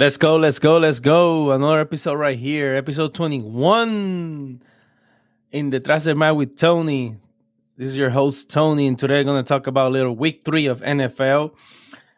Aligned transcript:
Let's 0.00 0.16
go, 0.16 0.36
let's 0.36 0.58
go, 0.58 0.78
let's 0.78 0.98
go. 0.98 1.50
Another 1.50 1.78
episode 1.78 2.14
right 2.14 2.38
here, 2.38 2.74
episode 2.74 3.12
21 3.12 4.62
in 5.52 5.68
the 5.68 5.78
Trace 5.78 6.06
Mad 6.06 6.30
with 6.30 6.56
Tony. 6.56 7.18
This 7.76 7.90
is 7.90 7.98
your 7.98 8.08
host, 8.08 8.50
Tony, 8.50 8.86
and 8.86 8.98
today 8.98 9.20
I'm 9.20 9.26
going 9.26 9.44
to 9.44 9.46
talk 9.46 9.66
about 9.66 9.88
a 9.88 9.92
little 9.92 10.16
week 10.16 10.40
three 10.42 10.64
of 10.64 10.80
NFL, 10.80 11.50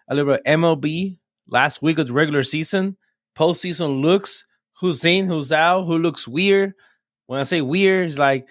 a 0.08 0.14
little 0.14 0.38
MLB, 0.46 1.18
last 1.48 1.82
week 1.82 1.98
of 1.98 2.06
the 2.06 2.12
regular 2.12 2.44
season, 2.44 2.98
postseason 3.36 4.00
looks, 4.00 4.46
who's 4.78 5.04
in, 5.04 5.26
who's 5.26 5.50
out, 5.50 5.82
who 5.82 5.98
looks 5.98 6.28
weird. 6.28 6.74
When 7.26 7.40
I 7.40 7.42
say 7.42 7.62
weird, 7.62 8.10
it's 8.10 8.16
like 8.16 8.46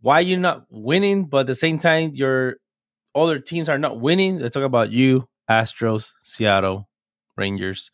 why 0.00 0.20
you're 0.20 0.38
not 0.38 0.64
winning, 0.70 1.24
but 1.24 1.38
at 1.38 1.46
the 1.48 1.56
same 1.56 1.80
time, 1.80 2.12
your 2.14 2.58
other 3.16 3.40
teams 3.40 3.68
are 3.68 3.78
not 3.78 4.00
winning. 4.00 4.38
Let's 4.38 4.54
talk 4.54 4.62
about 4.62 4.92
you, 4.92 5.28
Astros, 5.50 6.12
Seattle, 6.22 6.88
Rangers. 7.36 7.90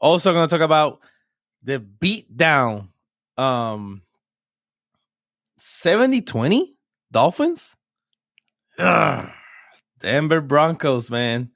Also, 0.00 0.32
going 0.32 0.48
to 0.48 0.54
talk 0.54 0.64
about 0.64 1.00
the 1.62 1.78
beat 1.78 2.34
down 2.36 2.88
um 3.36 4.02
70 5.58 6.22
20 6.22 6.76
Dolphins. 7.12 7.76
Ugh. 8.78 9.28
Denver 10.00 10.40
Broncos, 10.40 11.10
man. 11.10 11.50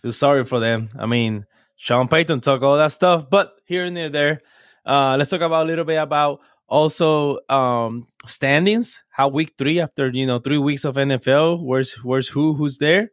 Feel 0.00 0.12
sorry 0.12 0.44
for 0.44 0.60
them. 0.60 0.90
I 0.98 1.06
mean, 1.06 1.46
Sean 1.76 2.08
Payton 2.08 2.40
took 2.40 2.62
all 2.62 2.76
that 2.76 2.92
stuff, 2.92 3.30
but 3.30 3.54
here 3.64 3.84
and 3.84 3.96
there. 3.96 4.42
Uh, 4.84 5.16
let's 5.16 5.30
talk 5.30 5.40
about 5.40 5.64
a 5.64 5.66
little 5.66 5.84
bit 5.84 5.96
about 5.96 6.40
also 6.66 7.38
um 7.48 8.06
standings. 8.26 9.02
How 9.10 9.28
week 9.28 9.54
three 9.56 9.80
after 9.80 10.08
you 10.08 10.26
know 10.26 10.38
three 10.38 10.58
weeks 10.58 10.84
of 10.84 10.96
NFL, 10.96 11.62
where's 11.62 11.92
where's 12.04 12.28
who 12.28 12.54
who's 12.54 12.78
there? 12.78 13.10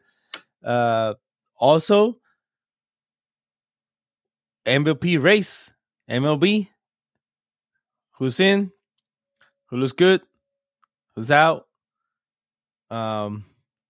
Uh, 0.63 1.13
also 1.58 2.17
MVP 4.70 5.22
race, 5.22 5.73
MLB. 6.09 6.68
Who's 8.17 8.39
in? 8.39 8.72
Who 9.70 9.78
looks 9.78 9.94
good? 9.94 10.22
Who's 11.16 11.31
out? 11.31 11.66
Um, 12.92 13.45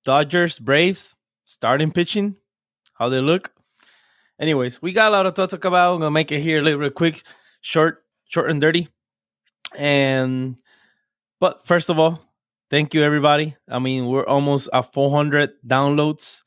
Dodgers, 0.05 0.58
Braves, 0.58 1.16
starting 1.45 1.91
pitching, 1.91 2.36
how 2.94 3.09
they 3.09 3.19
look. 3.19 3.52
Anyways, 4.39 4.81
we 4.81 4.94
got 4.94 5.09
a 5.09 5.11
lot 5.11 5.25
of 5.25 5.33
to 5.33 5.47
talk 5.47 5.66
about. 5.66 5.95
I'm 5.95 5.99
gonna 5.99 6.11
make 6.11 6.31
it 6.31 6.39
here 6.39 6.59
a 6.59 6.61
little 6.61 6.80
bit 6.80 6.95
quick, 6.95 7.23
short, 7.61 8.05
short 8.30 8.49
and 8.49 8.61
dirty. 8.61 8.88
And 9.77 10.55
but 11.41 11.66
first 11.67 11.89
of 11.89 11.99
all, 11.99 12.21
thank 12.69 12.93
you 12.93 13.03
everybody. 13.03 13.58
I 13.67 13.80
mean, 13.80 14.08
we're 14.08 14.25
almost 14.25 14.69
at 14.71 14.93
400 14.93 15.52
downloads. 15.67 16.43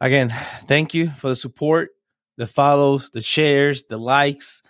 Again, 0.00 0.34
thank 0.66 0.92
you 0.92 1.10
for 1.10 1.28
the 1.28 1.36
support 1.36 1.90
the 2.36 2.46
follows, 2.46 3.10
the 3.10 3.20
shares, 3.20 3.84
the 3.84 3.98
likes. 3.98 4.62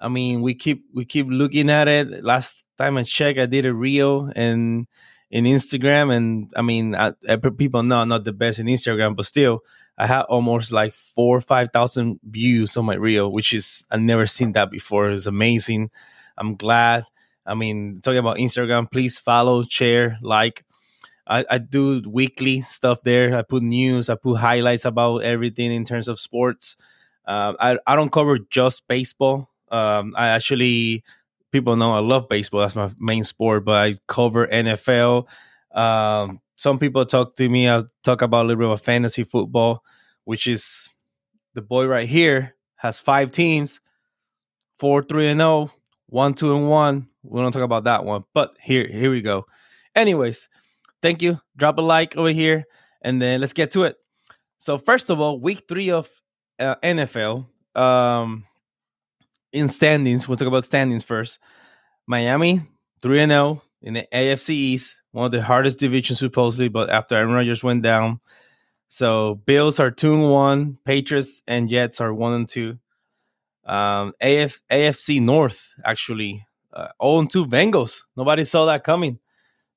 I 0.00 0.08
mean, 0.08 0.42
we 0.42 0.54
keep 0.54 0.84
we 0.94 1.04
keep 1.04 1.26
looking 1.28 1.70
at 1.70 1.88
it. 1.88 2.24
Last 2.24 2.64
time 2.76 2.96
I 2.96 3.02
checked, 3.02 3.38
I 3.38 3.46
did 3.46 3.66
a 3.66 3.74
reel 3.74 4.32
and 4.34 4.86
in 5.30 5.44
Instagram, 5.44 6.14
and 6.14 6.50
I 6.56 6.62
mean, 6.62 6.94
I, 6.94 7.12
people 7.56 7.82
know 7.82 7.98
I'm 8.00 8.08
not 8.08 8.24
the 8.24 8.32
best 8.32 8.60
in 8.60 8.66
Instagram, 8.66 9.14
but 9.14 9.26
still, 9.26 9.60
I 9.98 10.06
had 10.06 10.22
almost 10.22 10.72
like 10.72 10.94
four 10.94 11.36
or 11.36 11.40
five 11.42 11.70
thousand 11.72 12.20
views 12.22 12.76
on 12.76 12.86
my 12.86 12.94
reel, 12.94 13.30
which 13.30 13.52
is 13.52 13.86
I've 13.90 14.00
never 14.00 14.26
seen 14.26 14.52
that 14.52 14.70
before. 14.70 15.10
It's 15.10 15.26
amazing. 15.26 15.90
I'm 16.38 16.54
glad. 16.56 17.04
I 17.44 17.54
mean, 17.54 18.00
talking 18.02 18.18
about 18.18 18.36
Instagram, 18.38 18.90
please 18.90 19.18
follow, 19.18 19.62
share, 19.64 20.18
like. 20.22 20.64
I, 21.30 21.44
I 21.50 21.58
do 21.58 22.02
weekly 22.08 22.62
stuff 22.62 23.02
there. 23.02 23.36
I 23.36 23.42
put 23.42 23.62
news, 23.62 24.08
I 24.08 24.14
put 24.14 24.36
highlights 24.38 24.86
about 24.86 25.18
everything 25.18 25.70
in 25.70 25.84
terms 25.84 26.08
of 26.08 26.18
sports. 26.18 26.74
Uh, 27.28 27.52
I 27.60 27.78
I 27.86 27.94
don't 27.94 28.10
cover 28.10 28.38
just 28.50 28.88
baseball. 28.88 29.50
Um, 29.70 30.14
I 30.16 30.28
actually 30.28 31.04
people 31.52 31.76
know 31.76 31.92
I 31.92 32.00
love 32.00 32.28
baseball. 32.28 32.62
That's 32.62 32.74
my 32.74 32.90
main 32.98 33.22
sport, 33.22 33.64
but 33.64 33.74
I 33.74 33.94
cover 34.08 34.46
NFL. 34.48 35.28
Um, 35.72 36.40
some 36.56 36.78
people 36.78 37.04
talk 37.04 37.36
to 37.36 37.48
me. 37.48 37.68
I 37.68 37.82
talk 38.02 38.22
about 38.22 38.46
a 38.46 38.48
little 38.48 38.64
bit 38.64 38.72
of 38.72 38.80
fantasy 38.80 39.22
football, 39.22 39.84
which 40.24 40.46
is 40.46 40.88
the 41.54 41.62
boy 41.62 41.86
right 41.86 42.08
here 42.08 42.54
has 42.78 42.98
five 42.98 43.30
teams, 43.30 43.80
four, 44.78 45.02
three, 45.02 45.28
and 45.28 45.42
oh, 45.42 45.70
one, 46.06 46.32
two, 46.32 46.56
and 46.56 46.70
one. 46.70 47.08
We 47.22 47.40
don't 47.40 47.52
talk 47.52 47.62
about 47.62 47.84
that 47.84 48.04
one, 48.04 48.24
but 48.32 48.56
here, 48.62 48.86
here 48.86 49.10
we 49.10 49.20
go. 49.20 49.44
Anyways, 49.94 50.48
thank 51.02 51.20
you. 51.20 51.40
Drop 51.56 51.76
a 51.78 51.82
like 51.82 52.16
over 52.16 52.30
here, 52.30 52.64
and 53.02 53.20
then 53.20 53.40
let's 53.40 53.52
get 53.52 53.72
to 53.72 53.84
it. 53.84 53.96
So 54.58 54.78
first 54.78 55.10
of 55.10 55.20
all, 55.20 55.40
week 55.40 55.64
three 55.68 55.90
of 55.90 56.08
uh, 56.58 56.76
NFL 56.82 57.46
um, 57.74 58.44
in 59.52 59.68
standings. 59.68 60.28
We'll 60.28 60.36
talk 60.36 60.48
about 60.48 60.64
standings 60.64 61.04
first. 61.04 61.38
Miami 62.06 62.62
three 63.02 63.20
and 63.20 63.30
zero 63.30 63.42
oh 63.42 63.62
in 63.82 63.94
the 63.94 64.08
AFC 64.12 64.50
East, 64.50 64.96
one 65.12 65.26
of 65.26 65.32
the 65.32 65.42
hardest 65.42 65.78
divisions 65.78 66.18
supposedly. 66.18 66.68
But 66.68 66.90
after 66.90 67.16
Aaron 67.16 67.34
Rodgers 67.34 67.62
went 67.62 67.82
down, 67.82 68.20
so 68.88 69.34
Bills 69.34 69.78
are 69.78 69.90
two 69.90 70.14
and 70.14 70.30
one, 70.30 70.78
Patriots 70.84 71.42
and 71.46 71.68
Jets 71.68 72.00
are 72.00 72.12
one 72.12 72.32
and 72.32 72.48
two. 72.48 72.78
Um, 73.64 74.14
AF, 74.20 74.60
AFC 74.70 75.20
North 75.20 75.74
actually 75.84 76.46
uh, 76.72 76.88
0 77.02 77.18
and 77.18 77.30
2 77.30 77.46
Bengals. 77.46 78.02
Nobody 78.16 78.44
saw 78.44 78.64
that 78.64 78.82
coming. 78.82 79.18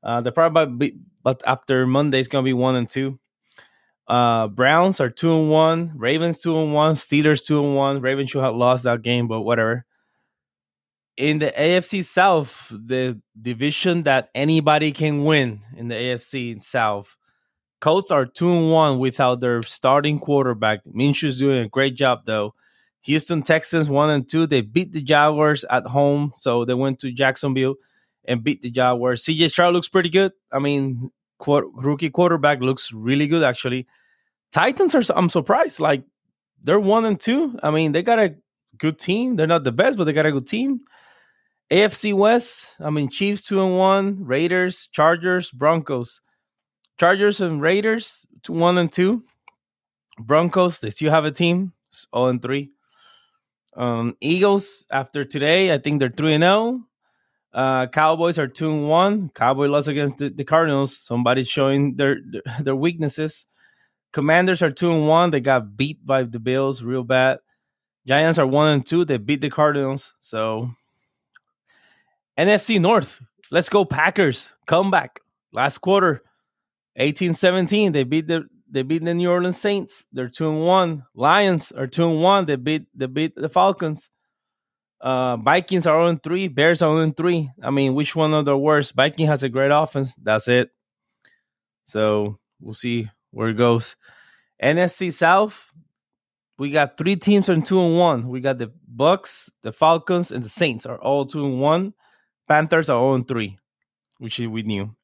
Uh, 0.01 0.21
they're 0.21 0.31
probably, 0.31 0.97
but 1.21 1.43
after 1.45 1.85
Monday, 1.85 2.19
it's 2.19 2.29
gonna 2.29 2.43
be 2.43 2.53
one 2.53 2.75
and 2.75 2.89
two. 2.89 3.19
Uh, 4.11 4.49
Browns 4.49 4.99
are 4.99 5.09
two 5.09 5.31
and 5.33 5.49
one. 5.49 5.93
Ravens 5.95 6.41
two 6.41 6.59
and 6.59 6.73
one. 6.73 6.95
Steelers 6.95 7.45
two 7.45 7.63
and 7.63 7.77
one. 7.77 8.01
Ravens 8.01 8.29
should 8.29 8.43
have 8.43 8.57
lost 8.57 8.83
that 8.83 9.03
game, 9.03 9.29
but 9.29 9.43
whatever. 9.43 9.85
In 11.15 11.39
the 11.39 11.53
AFC 11.57 12.03
South, 12.03 12.67
the 12.71 13.21
division 13.41 14.03
that 14.03 14.27
anybody 14.35 14.91
can 14.91 15.23
win 15.23 15.61
in 15.77 15.87
the 15.87 15.95
AFC 15.95 16.61
South, 16.61 17.15
Colts 17.79 18.11
are 18.11 18.25
two 18.25 18.51
and 18.51 18.69
one 18.69 18.99
without 18.99 19.39
their 19.39 19.61
starting 19.63 20.19
quarterback. 20.19 20.81
Minshew's 20.85 21.39
doing 21.39 21.63
a 21.63 21.69
great 21.69 21.95
job 21.95 22.25
though. 22.25 22.53
Houston 23.03 23.41
Texans 23.41 23.89
one 23.89 24.09
and 24.09 24.29
two. 24.29 24.45
They 24.45 24.59
beat 24.59 24.91
the 24.91 25.01
Jaguars 25.01 25.63
at 25.69 25.87
home, 25.87 26.33
so 26.35 26.65
they 26.65 26.73
went 26.73 26.99
to 26.99 27.13
Jacksonville 27.13 27.75
and 28.25 28.43
beat 28.43 28.61
the 28.61 28.71
Jaguars. 28.71 29.23
CJ 29.23 29.51
Stroud 29.51 29.73
looks 29.73 29.87
pretty 29.87 30.09
good. 30.09 30.33
I 30.51 30.59
mean, 30.59 31.11
rookie 31.47 32.09
quarterback 32.09 32.59
looks 32.59 32.91
really 32.91 33.27
good 33.27 33.43
actually. 33.43 33.87
Titans 34.51 34.95
are 34.95 35.03
I'm 35.15 35.29
surprised. 35.29 35.79
Like 35.79 36.03
they're 36.63 36.79
one 36.79 37.05
and 37.05 37.19
two. 37.19 37.57
I 37.63 37.71
mean, 37.71 37.91
they 37.91 38.03
got 38.03 38.19
a 38.19 38.35
good 38.77 38.99
team. 38.99 39.35
They're 39.35 39.47
not 39.47 39.63
the 39.63 39.71
best, 39.71 39.97
but 39.97 40.05
they 40.05 40.13
got 40.13 40.25
a 40.25 40.31
good 40.31 40.47
team. 40.47 40.79
AFC 41.71 42.13
West, 42.13 42.75
I 42.81 42.89
mean, 42.89 43.09
Chiefs 43.09 43.43
two 43.47 43.61
and 43.61 43.77
one, 43.77 44.25
Raiders, 44.25 44.89
Chargers, 44.91 45.51
Broncos. 45.51 46.19
Chargers 46.99 47.39
and 47.39 47.61
Raiders, 47.61 48.25
two, 48.43 48.53
one 48.53 48.77
and 48.77 48.91
two. 48.91 49.23
Broncos, 50.19 50.81
they 50.81 50.89
still 50.89 51.11
have 51.11 51.25
a 51.25 51.31
team, 51.31 51.73
0 52.13 52.25
and 52.25 52.41
three. 52.41 52.71
Um, 53.75 54.17
Eagles, 54.19 54.85
after 54.91 55.23
today, 55.23 55.73
I 55.73 55.77
think 55.77 55.99
they're 55.99 56.09
three 56.09 56.33
and 56.33 56.43
zero. 56.43 56.51
Oh. 56.53 56.83
Uh, 57.53 57.87
Cowboys 57.87 58.37
are 58.37 58.47
two 58.47 58.71
and 58.71 58.87
one. 58.87 59.29
Cowboy 59.29 59.67
lost 59.67 59.87
against 59.87 60.17
the, 60.17 60.29
the 60.29 60.43
Cardinals. 60.43 60.97
Somebody's 60.97 61.47
showing 61.49 61.95
their, 61.95 62.17
their 62.61 62.75
weaknesses. 62.75 63.45
Commanders 64.11 64.61
are 64.61 64.71
two 64.71 64.91
and 64.91 65.07
one. 65.07 65.31
They 65.31 65.39
got 65.39 65.77
beat 65.77 66.05
by 66.05 66.23
the 66.23 66.39
Bills 66.39 66.83
real 66.83 67.03
bad. 67.03 67.39
Giants 68.05 68.39
are 68.39 68.47
one 68.47 68.69
and 68.69 68.85
two. 68.85 69.05
They 69.05 69.17
beat 69.17 69.41
the 69.41 69.49
Cardinals. 69.49 70.13
So 70.19 70.69
NFC 72.37 72.79
North. 72.79 73.21
Let's 73.51 73.69
go 73.69 73.85
Packers. 73.85 74.53
Comeback. 74.65 75.19
Last 75.53 75.79
quarter. 75.79 76.23
18-17. 76.99 77.93
They 77.93 78.03
beat 78.03 78.27
the 78.27 78.45
they 78.69 78.83
beat 78.83 79.03
the 79.03 79.13
New 79.13 79.29
Orleans 79.29 79.57
Saints. 79.57 80.05
They're 80.13 80.29
two 80.29 80.49
and 80.49 80.61
one. 80.61 81.03
Lions 81.13 81.71
are 81.73 81.87
two 81.87 82.09
and 82.09 82.21
one. 82.21 82.45
They 82.45 82.55
beat 82.55 82.87
they 82.95 83.05
beat 83.05 83.35
the 83.35 83.49
Falcons. 83.49 84.09
Uh, 84.99 85.35
Vikings 85.37 85.87
are 85.87 85.99
on 85.99 86.19
three. 86.19 86.47
Bears 86.47 86.81
are 86.81 86.89
on 86.89 87.13
three. 87.13 87.49
I 87.61 87.71
mean, 87.71 87.95
which 87.95 88.15
one 88.15 88.33
of 88.33 88.45
the 88.45 88.57
worst? 88.57 88.93
Viking 88.93 89.27
has 89.27 89.43
a 89.43 89.49
great 89.49 89.71
offense. 89.71 90.15
That's 90.15 90.47
it. 90.47 90.69
So 91.85 92.37
we'll 92.59 92.73
see 92.73 93.09
where 93.31 93.49
it 93.49 93.55
goes. 93.55 93.95
NFC 94.61 95.11
South, 95.11 95.71
we 96.57 96.69
got 96.69 96.97
three 96.97 97.15
teams 97.15 97.49
on 97.49 97.63
two 97.63 97.81
and 97.81 97.97
one. 97.97 98.29
We 98.29 98.39
got 98.39 98.59
the 98.59 98.71
Bucs, 98.95 99.49
the 99.63 99.71
Falcons, 99.71 100.31
and 100.31 100.43
the 100.43 100.49
Saints 100.49 100.85
are 100.85 101.01
all 101.01 101.25
two 101.25 101.45
and 101.45 101.59
one. 101.59 101.93
Panthers 102.47 102.89
are 102.89 102.99
all 102.99 103.19
three, 103.21 103.57
which 104.19 104.37
we 104.37 104.61
knew. 104.61 104.95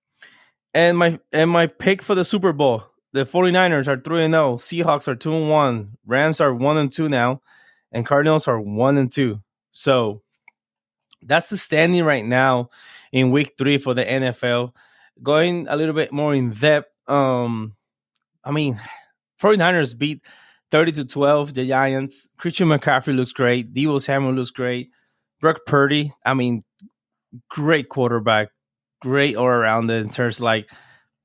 And 0.74 0.98
my 0.98 1.20
and 1.32 1.50
my 1.50 1.68
pick 1.68 2.02
for 2.04 2.14
the 2.14 2.24
Super 2.24 2.54
Bowl, 2.54 2.84
the 3.14 3.26
49ers 3.26 3.88
are 3.88 3.98
3 3.98 4.26
and 4.26 4.34
0. 4.34 4.58
Seahawks 4.58 5.08
are 5.08 5.16
2 5.16 5.34
and 5.34 5.50
1. 5.50 5.98
Rams 6.06 6.42
are 6.42 6.54
1 6.54 6.78
and 6.78 6.92
2 6.92 7.10
now. 7.10 7.42
And 7.92 8.06
Cardinals 8.06 8.48
are 8.48 8.60
1 8.60 8.98
and 8.98 9.12
2. 9.12 9.42
So 9.72 10.22
that's 11.24 11.50
the 11.50 11.58
standing 11.58 12.04
right 12.04 12.26
now 12.26 12.70
in 13.12 13.32
week 13.32 13.54
3 13.58 13.78
for 13.78 13.94
the 13.94 14.04
NFL. 14.04 14.74
Going 15.24 15.68
a 15.68 15.76
little 15.76 15.96
bit 15.96 16.12
more 16.12 16.36
in 16.36 16.52
depth, 16.52 16.92
um 17.08 17.77
I 18.48 18.52
mean, 18.52 18.80
49ers 19.42 19.98
beat 19.98 20.22
30 20.72 20.92
to 20.94 21.06
12, 21.06 21.54
the 21.54 21.66
Giants. 21.68 22.30
Christian 22.38 22.70
McCaffrey 22.70 23.14
looks 23.14 23.34
great. 23.34 23.74
Deebo 23.74 24.00
Samuel 24.00 24.34
looks 24.34 24.52
great. 24.52 24.90
Brock 25.42 25.60
Purdy, 25.68 26.14
I 26.26 26.34
mean, 26.34 26.64
great 27.50 27.90
quarterback, 27.90 28.50
great 29.02 29.36
all 29.36 29.46
around 29.46 29.92
in 29.92 30.10
terms 30.10 30.38
of 30.38 30.44
like 30.44 30.72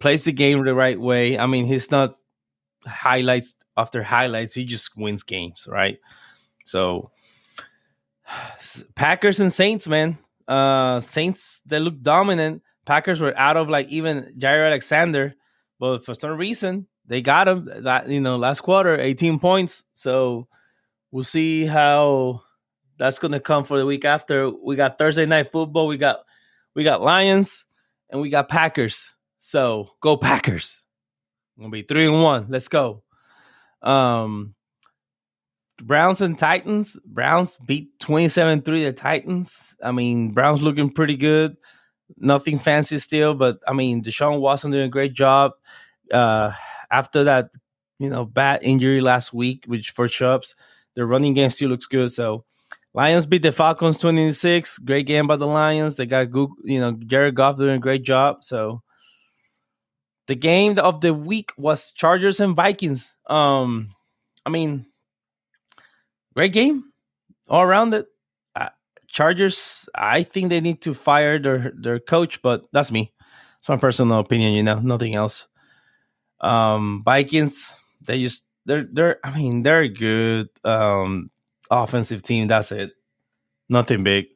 plays 0.00 0.24
the 0.24 0.32
game 0.32 0.64
the 0.64 0.74
right 0.74 1.00
way. 1.00 1.38
I 1.38 1.46
mean, 1.46 1.64
he's 1.64 1.90
not 1.90 2.16
highlights 2.84 3.54
after 3.76 4.02
highlights, 4.02 4.54
he 4.54 4.64
just 4.64 4.98
wins 4.98 5.22
games, 5.22 5.66
right? 5.70 5.98
So 6.64 7.10
Packers 8.96 9.40
and 9.40 9.52
Saints, 9.52 9.86
man. 9.88 10.18
Uh 10.48 10.98
Saints 11.00 11.60
they 11.66 11.78
look 11.78 12.02
dominant. 12.02 12.62
Packers 12.84 13.20
were 13.20 13.36
out 13.38 13.56
of 13.56 13.70
like 13.70 13.88
even 13.88 14.34
Jaire 14.36 14.66
Alexander, 14.66 15.34
but 15.78 16.04
for 16.04 16.14
some 16.14 16.36
reason 16.36 16.88
they 17.06 17.20
got 17.20 17.49
him 17.49 17.69
that 17.84 18.08
you 18.08 18.20
know 18.20 18.37
last 18.37 18.60
quarter 18.60 18.99
18 18.99 19.38
points. 19.38 19.84
So 19.94 20.49
we'll 21.10 21.25
see 21.25 21.66
how 21.66 22.43
that's 22.99 23.19
going 23.19 23.32
to 23.32 23.40
come 23.40 23.64
for 23.64 23.78
the 23.78 23.87
week 23.87 24.04
after. 24.04 24.50
We 24.50 24.76
got 24.76 24.99
Thursday 24.99 25.26
night 25.26 25.50
football. 25.50 25.87
We 25.87 25.96
got 25.96 26.20
we 26.75 26.84
got 26.84 27.02
Lions 27.02 27.64
and 28.10 28.20
we 28.20 28.31
got 28.31 28.49
Packers. 28.49 29.12
So 29.38 29.90
go 30.00 30.16
Packers. 30.16 30.81
gonna 31.58 31.70
be 31.70 31.82
three 31.82 32.06
and 32.06 32.22
one. 32.22 32.46
Let's 32.49 32.69
go. 32.69 33.02
Um 33.82 34.54
Browns 35.82 36.20
and 36.20 36.38
Titans. 36.38 36.96
Browns 37.04 37.58
beat 37.66 37.99
27-3 37.99 38.64
the 38.64 38.93
Titans. 38.93 39.75
I 39.82 39.90
mean, 39.90 40.31
Browns 40.31 40.62
looking 40.62 40.90
pretty 40.90 41.16
good. 41.16 41.56
Nothing 42.16 42.60
fancy 42.60 43.00
still, 43.00 43.34
but 43.34 43.58
I 43.66 43.72
mean, 43.72 44.00
Deshaun 44.04 44.38
Watson 44.38 44.70
doing 44.70 44.84
a 44.84 44.88
great 44.88 45.12
job. 45.12 45.52
Uh 46.12 46.52
after 46.92 47.24
that, 47.24 47.50
you 47.98 48.10
know, 48.10 48.24
bad 48.24 48.62
injury 48.62 49.00
last 49.00 49.32
week, 49.32 49.64
which 49.66 49.90
for 49.90 50.08
Chubbs, 50.08 50.54
the 50.94 51.06
running 51.06 51.34
game 51.34 51.50
still 51.50 51.70
looks 51.70 51.86
good. 51.86 52.12
So 52.12 52.44
Lions 52.94 53.26
beat 53.26 53.42
the 53.42 53.52
Falcons 53.52 53.98
26. 53.98 54.78
Great 54.78 55.06
game 55.06 55.26
by 55.26 55.36
the 55.36 55.46
Lions. 55.46 55.96
They 55.96 56.06
got 56.06 56.30
good, 56.30 56.50
you 56.62 56.78
know, 56.80 56.92
Jared 56.92 57.34
Goff 57.34 57.56
doing 57.56 57.76
a 57.76 57.80
great 57.80 58.02
job. 58.04 58.44
So 58.44 58.82
the 60.26 60.34
game 60.34 60.78
of 60.78 61.00
the 61.00 61.14
week 61.14 61.50
was 61.56 61.92
Chargers 61.92 62.40
and 62.40 62.54
Vikings. 62.54 63.10
Um, 63.26 63.90
I 64.44 64.50
mean, 64.50 64.86
great 66.34 66.52
game 66.52 66.84
all 67.48 67.62
around 67.62 67.94
it. 67.94 68.06
Uh, 68.54 68.68
Chargers, 69.08 69.88
I 69.94 70.22
think 70.22 70.48
they 70.50 70.60
need 70.60 70.82
to 70.82 70.94
fire 70.94 71.38
their 71.38 71.72
their 71.74 71.98
coach, 71.98 72.42
but 72.42 72.66
that's 72.72 72.92
me. 72.92 73.12
It's 73.58 73.68
my 73.68 73.76
personal 73.76 74.18
opinion, 74.18 74.52
you 74.52 74.62
know, 74.62 74.80
nothing 74.80 75.14
else. 75.14 75.46
Um, 76.42 77.02
Vikings, 77.04 77.72
they 78.06 78.20
just 78.20 78.46
they're 78.66 78.86
they're 78.92 79.18
I 79.24 79.36
mean 79.36 79.62
they're 79.62 79.82
a 79.82 79.88
good. 79.88 80.48
Um, 80.64 81.30
offensive 81.72 82.22
team. 82.22 82.46
That's 82.46 82.70
it. 82.70 82.92
Nothing 83.68 84.04
big. 84.04 84.26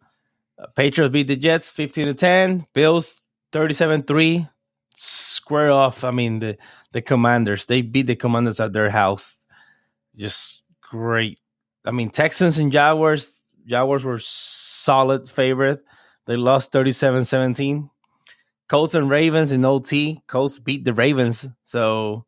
Uh, 0.58 0.66
Patriots 0.74 1.12
beat 1.12 1.28
the 1.28 1.36
Jets 1.36 1.70
15 1.70 2.06
to 2.06 2.14
10. 2.14 2.66
Bills 2.72 3.20
37 3.52 4.02
3. 4.02 4.48
Square 4.96 5.72
off. 5.72 6.04
I 6.04 6.10
mean, 6.10 6.38
the, 6.38 6.56
the 6.92 7.02
Commanders, 7.02 7.66
they 7.66 7.82
beat 7.82 8.06
the 8.06 8.16
Commanders 8.16 8.60
at 8.60 8.72
their 8.72 8.88
house. 8.88 9.46
Just 10.16 10.62
great. 10.80 11.38
I 11.84 11.90
mean, 11.90 12.08
Texans 12.10 12.58
and 12.58 12.72
Jaguars, 12.72 13.42
Jaguars 13.66 14.04
were 14.04 14.18
solid 14.18 15.28
favorite. 15.28 15.84
They 16.24 16.36
lost 16.36 16.72
37 16.72 17.26
17. 17.26 17.90
Colts 18.68 18.94
and 18.94 19.08
Ravens 19.08 19.52
in 19.52 19.64
OT. 19.64 20.22
Colts 20.26 20.58
beat 20.58 20.84
the 20.84 20.94
Ravens. 20.94 21.46
So, 21.62 22.26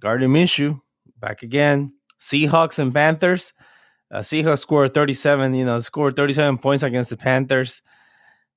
Gardner 0.00 0.28
Minshew 0.28 0.80
back 1.18 1.42
again. 1.42 1.92
Seahawks 2.20 2.78
and 2.78 2.92
Panthers. 2.92 3.52
Uh, 4.12 4.20
Seahawks 4.20 4.60
scored 4.60 4.94
37, 4.94 5.54
you 5.54 5.64
know, 5.64 5.80
scored 5.80 6.16
37 6.16 6.58
points 6.58 6.82
against 6.82 7.10
the 7.10 7.16
Panthers. 7.16 7.82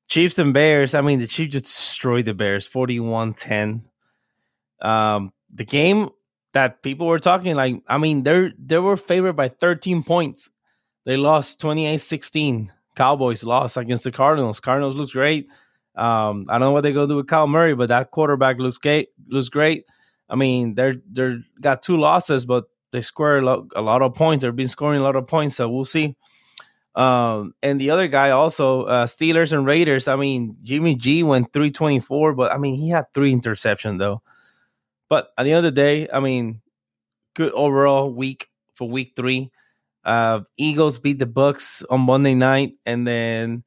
Chiefs 0.07 0.39
and 0.39 0.53
Bears, 0.53 0.93
I 0.93 1.01
mean, 1.01 1.19
the 1.19 1.27
Chiefs 1.27 1.53
just 1.53 1.65
destroyed 1.65 2.25
the 2.25 2.33
Bears 2.33 2.67
41 2.67 3.33
10. 3.33 3.89
Um, 4.81 5.31
the 5.53 5.63
game 5.65 6.09
that 6.53 6.83
people 6.83 7.07
were 7.07 7.19
talking, 7.19 7.55
like, 7.55 7.81
I 7.87 7.97
mean, 7.97 8.23
they're 8.23 8.51
they 8.57 8.77
were 8.77 8.97
favored 8.97 9.33
by 9.33 9.49
13 9.49 10.03
points. 10.03 10.49
They 11.05 11.17
lost 11.17 11.59
28 11.59 11.97
16. 11.97 12.71
Cowboys 12.95 13.43
lost 13.43 13.77
against 13.77 14.03
the 14.03 14.11
Cardinals. 14.11 14.59
Cardinals 14.59 14.95
looks 14.95 15.13
great. 15.13 15.47
Um, 16.01 16.45
I 16.49 16.53
don't 16.53 16.61
know 16.61 16.71
what 16.71 16.81
they're 16.81 16.93
gonna 16.93 17.07
do 17.07 17.17
with 17.17 17.27
Kyler 17.27 17.47
Murray, 17.47 17.75
but 17.75 17.89
that 17.89 18.09
quarterback 18.09 18.57
looks 18.57 18.79
great. 18.79 19.09
Looks 19.27 19.49
great. 19.49 19.85
I 20.27 20.35
mean, 20.35 20.73
they're 20.73 20.95
they're 21.11 21.39
got 21.61 21.83
two 21.83 21.95
losses, 21.97 22.43
but 22.45 22.65
they 22.91 23.01
score 23.01 23.37
a 23.37 23.41
lot, 23.41 23.65
a 23.75 23.81
lot 23.83 24.01
of 24.01 24.15
points. 24.15 24.41
They've 24.41 24.55
been 24.55 24.67
scoring 24.67 24.99
a 24.99 25.03
lot 25.03 25.15
of 25.15 25.27
points, 25.27 25.57
so 25.57 25.69
we'll 25.69 25.85
see. 25.85 26.15
Um, 26.95 27.53
and 27.61 27.79
the 27.79 27.91
other 27.91 28.07
guy 28.07 28.31
also, 28.31 28.83
uh, 28.83 29.05
Steelers 29.05 29.53
and 29.53 29.63
Raiders. 29.63 30.07
I 30.07 30.15
mean, 30.15 30.57
Jimmy 30.63 30.95
G 30.95 31.21
went 31.21 31.53
324, 31.53 32.33
but 32.33 32.51
I 32.51 32.57
mean, 32.57 32.75
he 32.79 32.89
had 32.89 33.05
three 33.13 33.33
interceptions 33.33 33.99
though. 33.99 34.23
But 35.07 35.29
at 35.37 35.43
the 35.43 35.51
end 35.51 35.65
of 35.65 35.75
the 35.75 35.81
day, 35.81 36.09
I 36.11 36.19
mean, 36.19 36.61
good 37.35 37.51
overall 37.53 38.11
week 38.11 38.49
for 38.73 38.89
week 38.89 39.13
three. 39.15 39.51
Uh, 40.03 40.39
Eagles 40.57 40.97
beat 40.97 41.19
the 41.19 41.27
Bucs 41.27 41.83
on 41.91 42.01
Monday 42.01 42.33
night, 42.33 42.73
and 42.87 43.07
then 43.07 43.63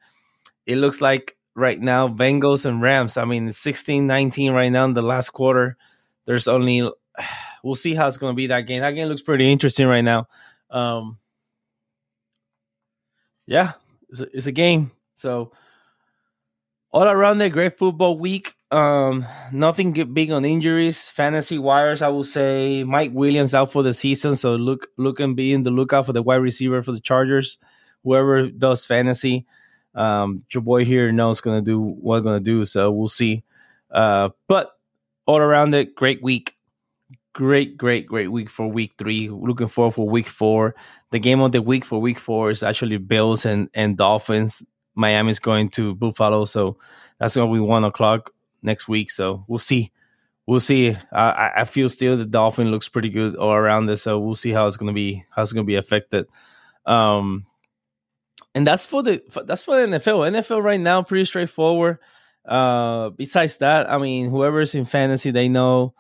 it 0.67 0.79
looks 0.79 1.01
like 1.01 1.37
right 1.55 1.81
now 1.81 2.09
Bengals 2.09 2.65
and 2.65 2.83
Rams. 2.83 3.17
I 3.17 3.25
mean, 3.25 3.53
16 3.53 4.06
19 4.06 4.53
right 4.53 4.71
now 4.71 4.85
in 4.85 4.95
the 4.95 5.03
last 5.03 5.31
quarter. 5.31 5.77
There's 6.27 6.49
only 6.49 6.91
we'll 7.65 7.75
see 7.75 7.95
how 7.95 8.06
it's 8.09 8.17
going 8.17 8.33
to 8.33 8.37
be 8.37 8.49
that 8.49 8.62
game. 8.62 8.81
That 8.81 8.93
game 8.93 9.09
looks 9.09 9.23
pretty 9.23 9.51
interesting 9.51 9.87
right 9.87 10.05
now. 10.05 10.29
Um, 10.71 11.19
yeah, 13.47 13.73
it's 14.09 14.21
a, 14.21 14.37
it's 14.37 14.47
a 14.47 14.53
game. 14.53 14.91
So 15.15 15.53
all 16.95 17.09
around 17.09 17.41
a 17.41 17.51
great 17.51 17.77
football 17.77 18.17
week. 18.17 18.55
Um, 18.71 19.27
nothing 19.53 19.93
big 20.15 20.31
on 20.31 20.45
injuries. 20.45 21.09
Fantasy 21.09 21.59
wires, 21.59 22.03
I 22.03 22.09
will 22.09 22.23
say 22.23 22.85
Mike 22.85 23.11
Williams 23.12 23.53
out 23.53 23.73
for 23.73 23.83
the 23.83 23.93
season. 23.93 24.37
So 24.37 24.55
look, 24.55 24.89
look 24.97 25.19
and 25.19 25.35
be 25.35 25.53
in 25.53 25.65
the 25.65 25.71
lookout 25.73 26.07
for 26.07 26.12
the 26.12 26.23
wide 26.23 26.37
receiver 26.37 26.83
for 26.85 26.93
the 26.93 27.00
Chargers. 27.00 27.59
Whoever 28.05 28.49
does 28.49 28.85
fantasy, 28.85 29.45
um, 29.94 30.44
your 30.52 30.62
boy 30.62 30.85
here 30.85 31.11
knows 31.12 31.41
gonna 31.41 31.62
do 31.62 31.81
what 31.81 32.20
gonna 32.20 32.41
do. 32.41 32.64
So 32.64 32.91
we'll 32.91 33.08
see. 33.08 33.44
Uh, 33.91 34.31
but 34.49 34.73
all 35.26 35.38
around 35.38 35.75
it, 35.75 35.94
great 35.94 36.23
week 36.23 36.55
great, 37.35 37.76
great, 37.76 38.06
great 38.06 38.32
week 38.32 38.49
for 38.49 38.67
week 38.67 38.94
three. 38.96 39.29
Looking 39.29 39.67
forward 39.67 39.94
for 39.94 40.08
week 40.08 40.29
four. 40.29 40.75
The 41.11 41.19
game 41.19 41.41
of 41.41 41.52
the 41.52 41.61
week 41.61 41.85
for 41.85 42.00
week 42.00 42.19
four 42.19 42.50
is 42.50 42.62
actually 42.62 42.97
Bills 42.97 43.45
and, 43.45 43.69
and 43.75 43.97
Dolphins. 43.97 44.64
Miami's 44.95 45.40
going 45.40 45.69
to 45.71 45.95
Buffalo, 45.95 46.45
so 46.45 46.78
that's 47.19 47.35
to 47.35 47.52
be 47.52 47.61
one 47.61 47.85
o'clock 47.85 48.30
next 48.62 48.88
week. 48.88 49.11
So 49.11 49.45
we'll 49.49 49.59
see. 49.59 49.90
We'll 50.47 50.61
see. 50.61 50.97
I, 51.12 51.50
I 51.57 51.64
feel 51.64 51.88
still 51.88 52.16
the 52.16 52.25
Dolphin 52.25 52.71
looks 52.71 52.88
pretty 52.88 53.11
good 53.11 53.35
all 53.35 53.52
around 53.52 53.87
this, 53.87 54.02
so 54.02 54.21
we'll 54.21 54.37
see 54.37 54.50
how 54.50 54.66
it's 54.66 54.76
to 54.88 54.92
be 54.92 55.25
how 55.30 55.42
it's 55.42 55.52
to 55.52 55.64
be 55.64 55.75
affected. 55.75 56.26
Um, 56.87 57.47
and 58.54 58.66
that's 58.66 58.87
for 58.87 59.02
the 59.02 59.23
that's 59.44 59.62
for 59.62 59.80
the 59.80 59.99
NFL. 59.99 60.30
NFL 60.30 60.62
right 60.62 60.80
now 60.80 61.02
pretty 61.02 61.25
straightforward. 61.25 61.99
Uh, 62.44 63.11
besides 63.11 63.56
that, 63.58 63.90
I 63.90 63.99
mean, 63.99 64.30
whoever's 64.30 64.75
in 64.75 64.84
fantasy, 64.84 65.30
they 65.30 65.49
know 65.49 65.94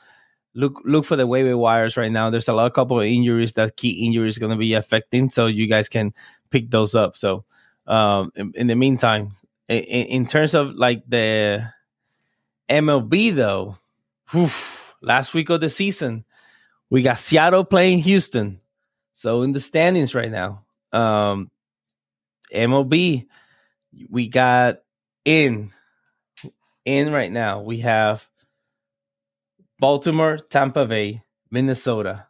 look 0.54 0.80
look 0.84 1.04
for 1.04 1.16
the 1.16 1.26
waiver 1.26 1.56
wires 1.56 1.96
right 1.96 2.12
now. 2.12 2.30
There's 2.30 2.48
a 2.48 2.52
lot, 2.52 2.66
a 2.66 2.70
couple 2.70 3.00
of 3.00 3.06
injuries 3.06 3.54
that 3.54 3.76
key 3.76 4.06
injuries 4.06 4.38
going 4.38 4.52
to 4.52 4.58
be 4.58 4.74
affecting, 4.74 5.30
so 5.30 5.46
you 5.46 5.66
guys 5.66 5.88
can 5.88 6.14
pick 6.50 6.70
those 6.70 6.94
up. 6.94 7.16
So, 7.16 7.44
um, 7.86 8.30
in, 8.36 8.52
in 8.54 8.66
the 8.68 8.76
meantime, 8.76 9.32
in, 9.68 9.78
in, 9.78 10.26
terms 10.26 10.54
of 10.54 10.74
like 10.74 11.02
the 11.08 11.68
MLB 12.68 13.34
though, 13.34 13.78
whew, 14.30 14.50
last 15.02 15.34
week 15.34 15.50
of 15.50 15.60
the 15.60 15.70
season, 15.70 16.24
we 16.90 17.02
got 17.02 17.18
Seattle 17.18 17.64
playing 17.64 18.00
Houston. 18.00 18.60
So 19.12 19.42
in 19.42 19.52
the 19.52 19.60
standings 19.60 20.14
right 20.14 20.30
now, 20.30 20.64
um, 20.92 21.50
MLB, 22.52 23.26
we 24.10 24.28
got 24.28 24.78
in 25.24 25.70
in 26.84 27.12
right 27.12 27.32
now. 27.32 27.60
We 27.60 27.78
have 27.78 28.28
Baltimore, 29.78 30.38
Tampa 30.38 30.86
Bay, 30.86 31.22
Minnesota, 31.50 32.26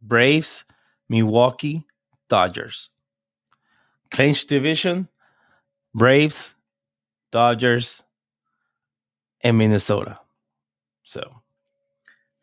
Braves, 0.00 0.64
Milwaukee, 1.08 1.86
Dodgers. 2.28 2.90
Clinch 4.10 4.46
division, 4.46 5.08
Braves, 5.94 6.54
Dodgers, 7.32 8.02
and 9.40 9.58
Minnesota. 9.58 10.20
So, 11.02 11.42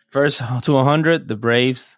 first 0.10 0.39
to 0.63 0.74
100, 0.74 1.27
the 1.27 1.36
Braves. 1.36 1.98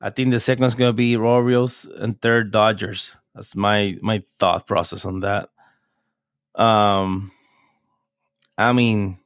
I 0.00 0.10
think 0.10 0.30
the 0.30 0.40
second 0.40 0.64
is 0.64 0.74
going 0.74 0.88
to 0.88 0.94
be 0.94 1.16
Orioles 1.16 1.84
and 1.84 2.20
third 2.20 2.50
Dodgers. 2.50 3.14
That's 3.34 3.54
my 3.54 3.96
my 4.02 4.22
thought 4.38 4.66
process 4.66 5.04
on 5.04 5.20
that. 5.20 5.50
Um, 6.54 7.30
I 8.58 8.72
mean, 8.72 9.18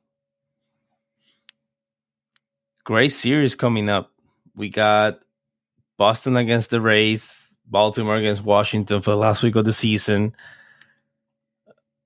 great 2.85 3.09
series 3.09 3.55
coming 3.55 3.89
up. 3.89 4.13
We 4.55 4.69
got 4.69 5.21
Boston 5.97 6.37
against 6.37 6.71
the 6.71 6.81
Rays, 6.81 7.55
Baltimore 7.67 8.17
against 8.17 8.45
Washington 8.45 9.01
for 9.01 9.11
the 9.11 9.17
last 9.17 9.43
week 9.43 9.57
of 9.57 9.65
the 9.65 9.73
season. 9.73 10.35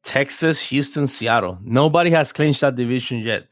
Texas, 0.04 0.60
Houston, 0.60 1.06
Seattle. 1.06 1.58
Nobody 1.62 2.10
has 2.10 2.32
clinched 2.32 2.62
that 2.62 2.76
division 2.76 3.18
yet. 3.18 3.46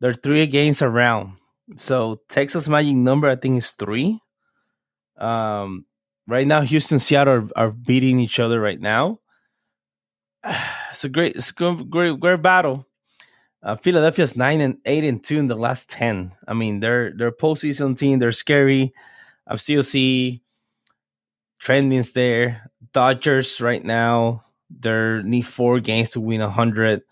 They're 0.00 0.14
three 0.14 0.46
games 0.46 0.82
around. 0.82 1.36
So 1.76 2.20
Texas 2.28 2.68
magic 2.68 2.96
number, 2.96 3.28
I 3.28 3.36
think, 3.36 3.58
is 3.58 3.70
three. 3.72 4.20
Um, 5.16 5.84
right 6.26 6.46
now, 6.46 6.60
Houston, 6.60 6.98
Seattle 6.98 7.34
are, 7.34 7.48
are 7.56 7.70
beating 7.70 8.20
each 8.20 8.38
other 8.38 8.60
right 8.60 8.80
now. 8.80 9.20
It's 10.90 11.04
a 11.04 11.10
great, 11.10 11.36
it's 11.36 11.52
a 11.60 11.74
great, 11.90 12.18
great 12.18 12.40
battle. 12.40 12.86
Uh, 13.62 13.76
Philadelphia's 13.76 14.34
nine 14.34 14.62
and 14.62 14.78
eight 14.86 15.04
and 15.04 15.22
two 15.22 15.38
in 15.38 15.46
the 15.46 15.54
last 15.54 15.90
ten. 15.90 16.32
I 16.48 16.54
mean, 16.54 16.80
they're 16.80 17.12
they're 17.14 17.32
postseason 17.32 17.98
team. 17.98 18.18
They're 18.18 18.32
scary. 18.32 18.94
I 19.46 19.56
still 19.56 19.82
see 19.82 20.40
trendings 21.60 22.14
there. 22.14 22.70
Dodgers 22.92 23.60
right 23.60 23.84
now, 23.84 24.44
they 24.70 25.20
need 25.22 25.42
four 25.42 25.80
games 25.80 26.12
to 26.12 26.20
win 26.20 26.40
hundred. 26.40 27.02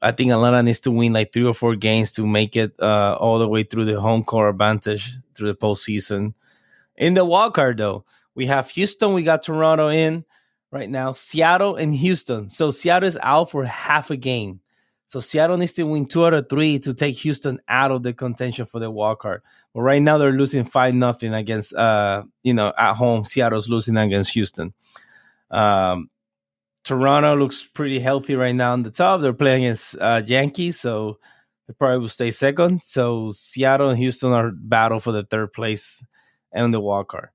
I 0.00 0.12
think 0.12 0.30
Atlanta 0.30 0.62
needs 0.62 0.80
to 0.80 0.90
win 0.90 1.12
like 1.12 1.32
three 1.32 1.44
or 1.44 1.54
four 1.54 1.76
games 1.76 2.10
to 2.12 2.26
make 2.26 2.56
it 2.56 2.74
uh, 2.80 3.16
all 3.20 3.38
the 3.38 3.48
way 3.48 3.62
through 3.62 3.84
the 3.84 4.00
home 4.00 4.24
court 4.24 4.50
advantage 4.50 5.18
through 5.34 5.48
the 5.48 5.58
postseason. 5.58 6.34
In 6.96 7.14
the 7.14 7.24
wild 7.24 7.54
card, 7.54 7.78
though, 7.78 8.04
we 8.34 8.46
have 8.46 8.70
Houston, 8.70 9.12
we 9.12 9.22
got 9.22 9.42
Toronto 9.42 9.88
in 9.88 10.24
right 10.70 10.88
now, 10.88 11.12
Seattle 11.12 11.76
and 11.76 11.94
Houston. 11.94 12.50
So 12.50 12.70
Seattle 12.70 13.08
is 13.08 13.18
out 13.22 13.50
for 13.50 13.64
half 13.64 14.10
a 14.10 14.16
game. 14.16 14.60
So 15.06 15.20
Seattle 15.20 15.58
needs 15.58 15.74
to 15.74 15.82
win 15.82 16.06
two 16.06 16.24
out 16.24 16.32
of 16.32 16.48
three 16.48 16.78
to 16.78 16.94
take 16.94 17.18
Houston 17.18 17.60
out 17.68 17.90
of 17.90 18.02
the 18.02 18.14
contention 18.14 18.64
for 18.64 18.80
the 18.80 18.90
wild 18.90 19.18
card. 19.18 19.42
But 19.74 19.82
right 19.82 20.00
now 20.00 20.16
they're 20.16 20.32
losing 20.32 20.64
five 20.64 20.94
nothing 20.94 21.34
against 21.34 21.74
uh 21.74 22.22
you 22.42 22.54
know 22.54 22.72
at 22.78 22.94
home. 22.94 23.26
Seattle's 23.26 23.68
losing 23.68 23.98
against 23.98 24.32
Houston. 24.32 24.72
Um, 25.50 26.08
Toronto 26.84 27.36
looks 27.36 27.62
pretty 27.62 28.00
healthy 28.00 28.34
right 28.34 28.54
now 28.54 28.72
on 28.72 28.82
the 28.82 28.90
top. 28.90 29.20
They're 29.20 29.34
playing 29.34 29.66
against 29.66 29.96
uh, 29.98 30.22
Yankees, 30.24 30.80
so 30.80 31.18
they 31.68 31.74
probably 31.74 31.98
will 31.98 32.08
stay 32.08 32.30
second. 32.30 32.82
So 32.82 33.30
Seattle 33.32 33.90
and 33.90 33.98
Houston 33.98 34.32
are 34.32 34.50
battle 34.50 34.98
for 34.98 35.12
the 35.12 35.22
third 35.22 35.52
place 35.52 36.02
and 36.52 36.72
the 36.72 36.80
wild 36.80 37.08
card. 37.08 37.28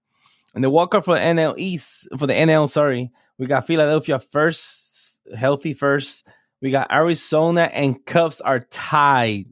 And 0.58 0.64
the 0.64 0.72
wild 0.72 0.90
card 0.90 1.06
for 1.06 1.14
the 1.14 1.22
NL 1.22 1.54
East 1.60 2.08
for 2.18 2.26
the 2.26 2.34
NL, 2.34 2.68
sorry, 2.68 3.12
we 3.38 3.46
got 3.46 3.68
Philadelphia 3.68 4.18
first, 4.18 5.22
healthy 5.38 5.76
first. 5.76 6.28
We 6.64 6.72
got 6.72 6.92
Arizona 6.92 7.70
and 7.72 8.04
Cubs 8.08 8.42
are 8.42 8.62
tied 8.62 9.46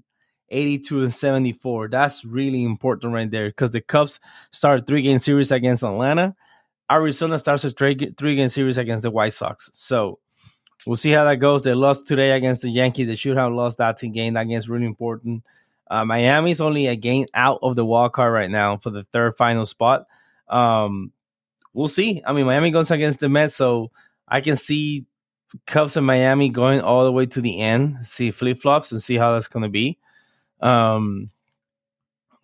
82 0.49 1.03
and 1.03 1.13
74. 1.13 1.89
That's 1.89 2.25
really 2.25 2.63
important 2.63 3.13
right 3.13 3.29
there 3.29 3.49
because 3.49 3.69
the 3.69 3.81
Cubs 3.81 4.19
start 4.49 4.87
three 4.87 5.03
game 5.03 5.19
series 5.19 5.51
against 5.51 5.83
Atlanta. 5.83 6.35
Arizona 6.91 7.37
starts 7.37 7.63
a 7.65 7.69
three, 7.69 8.11
three 8.17 8.35
game 8.35 8.49
series 8.49 8.79
against 8.79 9.03
the 9.03 9.11
White 9.11 9.33
Sox. 9.33 9.69
So 9.73 10.17
we'll 10.87 10.95
see 10.95 11.11
how 11.11 11.25
that 11.25 11.35
goes. 11.35 11.63
They 11.63 11.75
lost 11.75 12.07
today 12.07 12.31
against 12.31 12.63
the 12.63 12.71
Yankees. 12.71 13.05
They 13.05 13.13
should 13.13 13.37
have 13.37 13.53
lost 13.53 13.77
that 13.77 13.99
game. 13.99 14.33
That 14.33 14.45
game's 14.45 14.69
really 14.71 14.87
important. 14.87 15.43
Uh, 15.87 16.03
Miami's 16.03 16.61
only 16.61 16.87
a 16.87 16.95
game 16.95 17.27
out 17.35 17.59
of 17.61 17.75
the 17.75 17.85
wild 17.85 18.13
card 18.13 18.33
right 18.33 18.49
now 18.49 18.77
for 18.77 18.89
the 18.89 19.03
third 19.03 19.35
final 19.37 19.67
spot. 19.67 20.07
Um, 20.47 21.11
we'll 21.73 21.87
see. 21.87 22.21
I 22.25 22.33
mean, 22.33 22.45
Miami 22.45 22.71
goes 22.71 22.91
against 22.91 23.19
the 23.19 23.29
Mets, 23.29 23.55
so 23.55 23.91
I 24.27 24.41
can 24.41 24.57
see 24.57 25.05
Cubs 25.67 25.97
and 25.97 26.05
Miami 26.05 26.49
going 26.49 26.81
all 26.81 27.05
the 27.05 27.11
way 27.11 27.25
to 27.27 27.41
the 27.41 27.59
end, 27.59 28.05
see 28.05 28.31
flip 28.31 28.57
flops, 28.57 28.91
and 28.91 29.01
see 29.01 29.15
how 29.15 29.33
that's 29.33 29.47
going 29.47 29.63
to 29.63 29.69
be. 29.69 29.97
Um, 30.59 31.29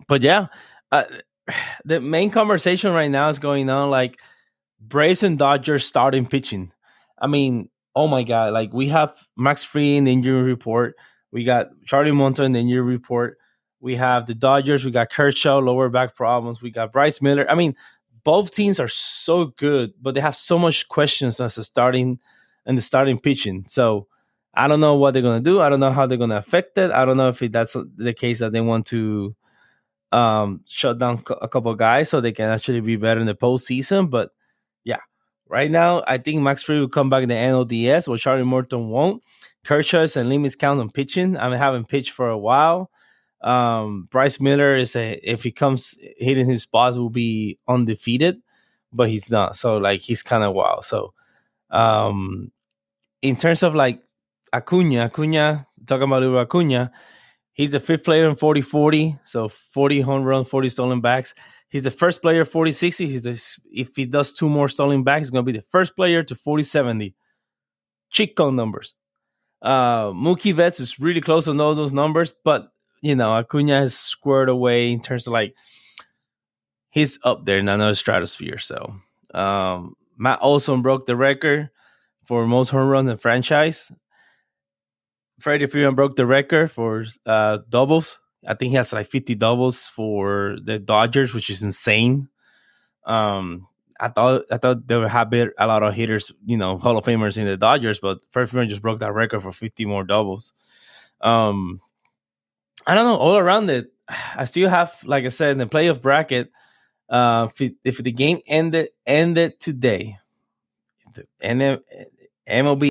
but 0.08 0.22
yeah, 0.22 0.48
uh, 0.92 1.04
the 1.86 2.02
main 2.02 2.30
conversation 2.30 2.94
right 2.94 3.12
now 3.12 3.30
is 3.30 3.40
going 3.40 3.70
on 3.70 3.90
like 3.90 4.20
Braves 4.80 5.24
and 5.24 5.38
Dodgers 5.38 5.86
starting 5.86 6.26
pitching. 6.26 6.72
I 7.20 7.28
mean, 7.28 7.70
oh 7.96 8.08
my 8.08 8.24
god, 8.24 8.54
like 8.54 8.74
we 8.74 8.88
have 8.90 9.14
Max 9.38 9.64
Fried 9.64 9.86
in 9.86 10.04
the 10.06 10.12
injury 10.12 10.42
report, 10.42 10.96
we 11.32 11.44
got 11.44 11.70
Charlie 11.86 12.12
Montoyo 12.12 12.46
in 12.46 12.54
the 12.54 12.60
injury 12.60 12.82
report, 12.82 13.38
we 13.82 13.96
have 13.96 14.28
the 14.28 14.36
Dodgers, 14.36 14.86
we 14.86 14.92
got 14.92 15.10
Kershaw 15.10 15.58
lower 15.58 15.90
back 15.90 16.16
problems, 16.16 16.62
we 16.62 16.72
got 16.72 16.92
Bryce 16.92 17.22
Miller. 17.22 17.46
I 17.50 17.56
mean, 17.56 17.76
both 18.24 18.54
teams 18.54 18.80
are 18.80 18.88
so 18.88 19.46
good, 19.46 19.94
but 20.00 20.14
they 20.14 20.22
have 20.22 20.36
so 20.36 20.58
much 20.58 20.88
questions 20.88 21.42
as 21.42 21.58
a 21.58 21.64
starting 21.64 22.20
and 22.66 22.78
the 22.78 22.82
starting 22.82 23.20
pitching. 23.20 23.66
So 23.68 24.08
I 24.54 24.68
don't 24.68 24.80
know 24.80 24.96
what 24.96 25.14
they're 25.14 25.24
gonna 25.24 25.42
do. 25.42 25.60
I 25.60 25.70
don't 25.70 25.80
know 25.80 25.92
how 25.92 26.06
they're 26.06 26.18
gonna 26.18 26.38
affect 26.38 26.78
it. 26.78 26.92
I 26.92 27.06
don't 27.06 27.18
know 27.18 27.30
if 27.30 27.40
that's 27.40 27.76
the 27.96 28.14
case 28.14 28.40
that 28.40 28.52
they 28.52 28.62
want 28.62 28.86
to 28.88 29.36
um, 30.12 30.62
shut 30.68 31.00
down 31.00 31.24
a 31.42 31.48
couple 31.48 31.74
guys 31.76 32.10
so 32.10 32.22
they 32.22 32.34
can 32.34 32.50
actually 32.50 32.82
be 32.82 32.98
better 32.98 33.20
in 33.20 33.28
the 33.28 33.34
postseason. 33.34 34.10
But 34.10 34.32
yeah, 34.84 35.00
right 35.48 35.72
now 35.72 36.04
I 36.06 36.18
think 36.18 36.42
Max 36.42 36.64
Fried 36.64 36.80
will 36.80 36.90
come 36.90 37.10
back 37.10 37.24
in 37.24 37.30
the 37.30 37.36
NLDS, 37.36 38.08
or 38.08 38.18
Charlie 38.18 38.44
Morton 38.44 38.90
won't. 38.90 39.24
Kershaw's 39.64 40.18
and 40.18 40.30
limits 40.30 40.56
count 40.56 40.80
on 40.80 40.90
pitching. 40.90 41.38
I 41.38 41.56
haven't 41.56 41.88
pitched 41.88 42.12
for 42.12 42.30
a 42.30 42.38
while. 42.38 42.92
Um, 43.42 44.08
Bryce 44.12 44.40
Miller 44.40 44.76
is 44.76 44.96
a 44.96 45.20
if 45.24 45.44
he 45.44 45.52
comes 45.52 45.98
hitting 46.18 46.48
his 46.48 46.64
spots 46.64 46.98
will 46.98 47.10
be 47.10 47.58
undefeated, 47.68 48.42
but 48.94 49.10
he's 49.10 49.30
not. 49.30 49.56
So 49.56 49.78
like 49.78 50.02
he's 50.02 50.22
kind 50.24 50.44
of 50.44 50.54
wild. 50.54 50.86
So 50.86 51.14
um, 51.70 52.52
in 53.22 53.36
terms 53.36 53.64
of 53.64 53.74
like 53.76 54.02
Acuna, 54.54 55.06
Acuna 55.06 55.68
talking 55.88 56.04
about 56.04 56.24
Acuna, 56.24 56.92
he's 57.54 57.72
the 57.72 57.80
fifth 57.80 58.04
player 58.04 58.28
in 58.30 58.36
40 58.36 58.62
40, 58.62 59.20
so 59.24 59.48
40 59.48 60.02
home 60.02 60.24
run, 60.24 60.46
40 60.46 60.70
stolen 60.70 61.02
backs. 61.02 61.34
He's 61.70 61.84
the 61.84 61.92
first 61.92 62.22
player 62.22 62.44
40 62.44 62.74
60. 62.74 63.08
He's 63.08 63.22
the, 63.24 63.60
if 63.72 63.96
he 63.96 64.06
does 64.06 64.34
two 64.34 64.50
more 64.50 64.68
stolen 64.68 65.04
backs, 65.04 65.22
he's 65.22 65.30
going 65.30 65.46
to 65.46 65.52
be 65.52 65.58
the 65.58 65.66
first 65.70 65.96
player 65.96 66.22
to 66.22 66.36
40 66.36 66.64
70. 66.64 67.16
Chico 68.10 68.52
numbers. 68.52 68.94
Uh, 69.62 70.08
Mookie 70.08 70.56
Betts 70.56 70.80
is 70.80 71.00
really 71.00 71.22
close 71.22 71.46
to 71.46 71.54
know 71.54 71.74
those 71.74 71.94
numbers, 71.94 72.34
but 72.44 72.71
you 73.02 73.16
know, 73.16 73.34
Acuna 73.34 73.80
has 73.80 73.98
squared 73.98 74.50
away 74.50 74.92
in 74.92 75.02
terms 75.02 75.28
of 75.28 75.34
like 75.34 75.56
he's 76.90 77.18
up 77.24 77.46
there 77.46 77.58
in 77.58 77.68
another 77.68 77.96
stratosphere. 77.96 78.60
So 78.60 78.96
um, 79.34 79.96
Matt 80.18 80.40
Olson 80.42 80.82
broke 80.82 81.08
the 81.08 81.16
record 81.16 81.70
for 82.26 82.46
most 82.46 82.70
home 82.70 82.88
runs 82.88 83.10
in 83.10 83.18
franchise. 83.18 83.92
Freddie 85.40 85.66
Freeman 85.66 85.96
broke 85.96 86.16
the 86.16 86.28
record 86.28 86.70
for 86.70 87.06
uh, 87.26 87.60
doubles. 87.68 88.20
I 88.48 88.54
think 88.54 88.70
he 88.70 88.76
has 88.76 88.94
like 88.94 89.08
50 89.08 89.36
doubles 89.36 89.88
for 89.88 90.58
the 90.64 90.78
Dodgers, 90.78 91.34
which 91.34 91.50
is 91.50 91.64
insane. 91.64 92.30
Um, 93.06 93.68
I 94.00 94.10
thought 94.10 94.46
I 94.52 94.58
thought 94.58 94.88
there 94.88 95.00
would 95.00 95.10
have 95.10 95.34
a 95.34 95.68
lot 95.68 95.84
of 95.84 95.94
hitters, 95.94 96.32
you 96.46 96.58
know, 96.58 96.78
Hall 96.78 96.98
of 96.98 97.06
Famers 97.06 97.38
in 97.38 97.46
the 97.46 97.58
Dodgers, 97.58 98.00
but 98.00 98.20
Freddie 98.30 98.50
Freeman 98.50 98.70
just 98.70 98.82
broke 98.82 99.00
that 99.00 99.14
record 99.14 99.42
for 99.42 99.52
50 99.52 99.86
more 99.86 100.04
doubles. 100.04 100.54
Um, 101.22 101.82
I 102.88 102.96
don't 102.96 103.06
know. 103.06 103.16
All 103.16 103.38
around 103.38 103.70
it, 103.70 103.92
I 104.36 104.46
still 104.46 104.70
have, 104.70 104.94
like 105.06 105.26
I 105.26 105.30
said, 105.30 105.52
in 105.52 105.58
the 105.58 105.66
playoff 105.66 106.02
bracket. 106.02 106.52
Uh, 107.10 107.50
if, 107.60 107.74
if 107.84 107.98
the 107.98 108.12
game 108.12 108.40
ended 108.48 108.90
ended 109.06 109.60
today, 109.60 110.18
the 111.14 111.82
MLB 112.48 112.90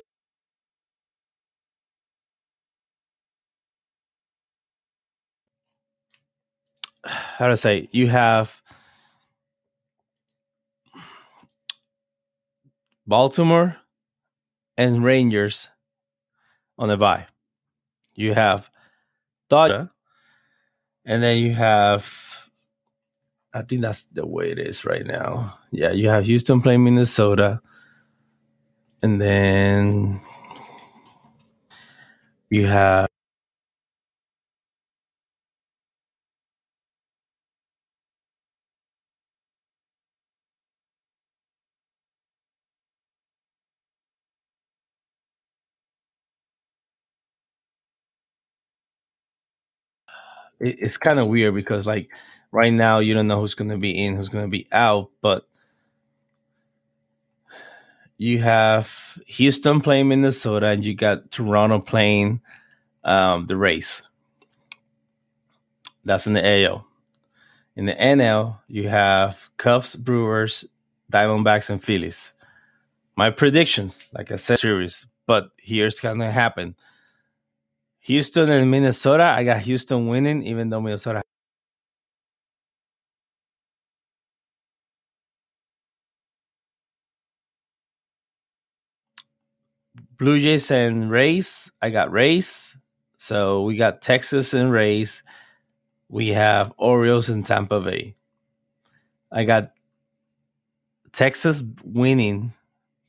how 7.03 7.47
to 7.47 7.57
say 7.57 7.89
you 7.91 8.07
have 8.07 8.61
Baltimore 13.07 13.75
and 14.77 15.03
Rangers 15.03 15.69
on 16.77 16.87
the 16.87 16.97
bye. 16.97 17.25
You 18.13 18.33
have 18.33 18.69
And 21.05 21.21
then 21.21 21.37
you 21.39 21.53
have. 21.53 22.05
I 23.53 23.63
think 23.63 23.81
that's 23.81 24.05
the 24.05 24.25
way 24.25 24.49
it 24.51 24.59
is 24.59 24.85
right 24.85 25.05
now. 25.05 25.59
Yeah, 25.71 25.91
you 25.91 26.07
have 26.07 26.25
Houston 26.25 26.61
playing 26.61 26.85
Minnesota, 26.85 27.61
and 29.03 29.21
then 29.21 30.21
you 32.49 32.65
have 32.67 33.10
it, 50.61 50.77
it's 50.79 50.97
kind 50.97 51.19
of 51.19 51.27
weird 51.27 51.55
because 51.55 51.87
like 51.87 52.09
right 52.51 52.73
now 52.73 52.99
you 52.99 53.13
don't 53.13 53.27
know 53.27 53.39
who's 53.39 53.55
going 53.55 53.71
to 53.71 53.77
be 53.77 54.05
in, 54.05 54.15
who's 54.15 54.29
going 54.29 54.45
to 54.45 54.51
be 54.51 54.67
out, 54.71 55.09
but 55.21 55.45
you 58.17 58.39
have 58.39 59.17
Houston 59.25 59.81
playing 59.81 60.07
Minnesota 60.07 60.67
and 60.67 60.85
you 60.85 60.93
got 60.93 61.31
Toronto 61.31 61.79
playing 61.79 62.41
um, 63.03 63.47
the 63.47 63.57
Rays. 63.57 64.03
That's 66.05 66.27
in 66.27 66.33
the 66.33 66.65
AL. 66.65 66.85
In 67.75 67.85
the 67.85 67.93
NL, 67.93 68.59
you 68.67 68.89
have 68.89 69.49
Cubs, 69.57 69.95
Brewers, 69.95 70.65
Diamondbacks, 71.11 71.69
and 71.69 71.83
Phillies. 71.83 72.33
My 73.15 73.29
predictions, 73.29 74.07
like 74.13 74.31
I 74.31 74.35
said, 74.35 74.59
series, 74.59 75.05
but 75.25 75.51
here's 75.57 75.99
gonna 75.99 76.31
happen. 76.31 76.75
Houston 78.01 78.49
and 78.49 78.69
Minnesota. 78.69 79.23
I 79.23 79.43
got 79.43 79.61
Houston 79.61 80.07
winning, 80.07 80.43
even 80.43 80.69
though 80.69 80.81
Minnesota 80.81 81.21
Blue 90.21 90.39
Jays 90.39 90.69
and 90.69 91.09
Rays. 91.09 91.71
I 91.81 91.89
got 91.89 92.11
Rays. 92.11 92.77
So 93.17 93.63
we 93.63 93.75
got 93.75 94.03
Texas 94.03 94.53
and 94.53 94.71
Rays. 94.71 95.23
We 96.09 96.27
have 96.27 96.71
Orioles 96.77 97.27
and 97.27 97.43
Tampa 97.43 97.79
Bay. 97.79 98.15
I 99.31 99.45
got 99.45 99.71
Texas 101.11 101.63
winning, 101.83 102.53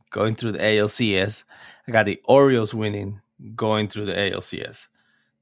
going 0.08 0.36
through 0.36 0.52
the 0.52 0.60
ALCS. 0.60 1.44
I 1.86 1.92
got 1.92 2.06
the 2.06 2.18
Orioles 2.24 2.72
winning, 2.72 3.20
going 3.54 3.88
through 3.88 4.06
the 4.06 4.12
ALCS. 4.12 4.88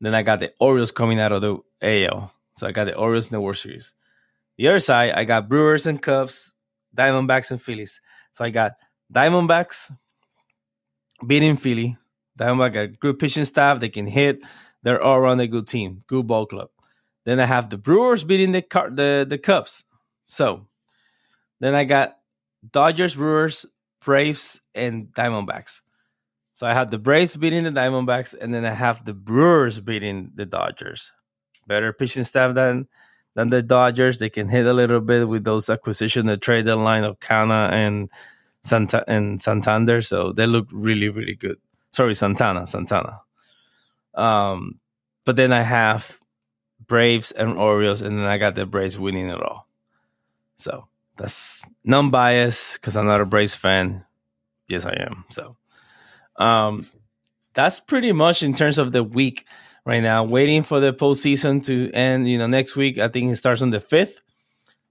Then 0.01 0.15
I 0.15 0.23
got 0.23 0.41
the 0.41 0.53
Orioles 0.59 0.93
coming 0.93 1.21
out 1.21 1.33
of 1.33 1.43
the 1.43 1.59
AL. 1.83 2.33
So 2.57 2.67
I 2.67 2.73
got 2.73 2.85
the 2.85 2.97
Orioles 2.97 3.27
in 3.27 3.33
the 3.33 3.41
World 3.41 3.57
Series. 3.57 3.95
The 4.57 4.69
other 4.69 4.81
side, 4.81 5.13
I 5.13 5.25
got 5.25 5.49
Brewers 5.49 5.87
and 5.87 6.01
Cubs, 6.01 6.55
Diamondbacks 6.97 7.51
and 7.51 7.61
Phillies. 7.61 8.01
So 8.33 8.45
I 8.45 8.51
got 8.51 8.73
Diamondbacks 9.13 9.91
beating 11.27 11.57
Philly. 11.57 11.97
Diamondback 12.39 12.73
got 12.73 13.01
good 13.01 13.19
pitching 13.19 13.45
staff. 13.45 13.81
They 13.81 13.89
can 13.89 14.07
hit. 14.07 14.41
They're 14.83 15.03
all 15.03 15.17
around 15.17 15.41
a 15.41 15.47
good 15.47 15.67
team, 15.69 16.01
good 16.07 16.27
ball 16.27 16.47
club. 16.47 16.71
Then 17.25 17.39
I 17.39 17.45
have 17.45 17.69
the 17.69 17.79
Brewers 17.79 18.25
beating 18.25 18.53
the 18.53 18.65
the 18.93 19.27
the 19.29 19.39
Cubs. 19.39 19.85
So 20.23 20.67
then 21.61 21.75
I 21.75 21.85
got 21.85 22.17
Dodgers, 22.71 23.15
Brewers, 23.15 23.67
Braves, 24.01 24.61
and 24.75 25.09
Diamondbacks. 25.15 25.83
So 26.61 26.67
I 26.67 26.75
have 26.75 26.91
the 26.91 26.99
Braves 26.99 27.37
beating 27.37 27.65
the 27.65 27.71
Diamondbacks, 27.71 28.35
and 28.39 28.53
then 28.53 28.67
I 28.67 28.75
have 28.75 29.07
the 29.07 29.15
Brewers 29.15 29.81
beating 29.81 30.33
the 30.35 30.45
Dodgers. 30.45 31.11
Better 31.67 31.91
pitching 31.95 32.25
staff 32.25 32.55
than 32.55 32.87
than 33.35 33.49
the 33.49 33.63
Dodgers. 33.63 34.19
They 34.19 34.29
can 34.29 34.47
hit 34.47 34.67
a 34.67 34.75
little 34.75 35.01
bit 35.01 35.27
with 35.27 35.43
those 35.43 35.71
acquisition, 35.71 36.27
the 36.27 36.37
trade 36.37 36.67
line 36.67 37.05
of 37.05 37.19
Canha 37.19 37.73
and 37.73 38.11
Santa 38.63 39.03
and 39.09 39.41
Santander. 39.41 40.03
So 40.03 40.33
they 40.33 40.47
look 40.47 40.69
really, 40.71 41.09
really 41.09 41.35
good. 41.35 41.57
Sorry, 41.93 42.15
Santana, 42.15 42.67
Santana. 42.67 43.23
Um, 44.15 44.81
but 45.25 45.37
then 45.37 45.55
I 45.55 45.63
have 45.63 46.19
Braves 46.87 47.33
and 47.33 47.57
Orioles, 47.57 48.03
and 48.03 48.19
then 48.19 48.27
I 48.27 48.37
got 48.37 48.55
the 48.55 48.67
Braves 48.67 48.99
winning 48.99 49.31
it 49.31 49.43
all. 49.43 49.67
So 50.57 50.89
that's 51.17 51.65
non-biased 51.85 52.75
because 52.75 52.97
I'm 52.97 53.07
not 53.07 53.23
a 53.23 53.25
Braves 53.25 53.55
fan. 53.55 54.05
Yes, 54.69 54.85
I 54.85 54.93
am. 55.01 55.25
So, 55.31 55.57
um, 56.41 56.87
that's 57.55 57.81
pretty 57.81 58.13
much 58.13 58.43
in 58.43 58.55
terms 58.55 58.79
of 58.79 58.93
the 58.93 59.05
week 59.05 59.47
right 59.85 60.03
now. 60.03 60.25
Waiting 60.25 60.63
for 60.63 60.81
the 60.81 60.93
postseason 60.93 61.65
to 61.67 61.91
end. 61.93 62.29
You 62.29 62.39
know, 62.39 62.47
next 62.47 62.75
week 62.77 62.99
I 62.99 63.09
think 63.09 63.31
it 63.31 63.37
starts 63.37 63.63
on 63.63 63.71
the 63.71 63.81
fifth. 63.81 64.21